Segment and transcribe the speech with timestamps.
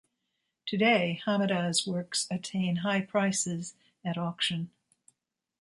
[0.65, 4.71] Today Hamada's works attain high prices at auction.